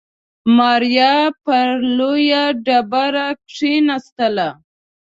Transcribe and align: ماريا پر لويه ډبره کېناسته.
ماريا 0.57 1.13
پر 1.45 1.69
لويه 1.97 2.43
ډبره 2.65 3.27
کېناسته. 3.51 4.47